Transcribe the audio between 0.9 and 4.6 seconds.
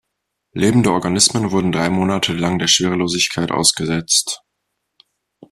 Organismen wurden drei Monate lang der Schwerelosigkeit ausgesetzt.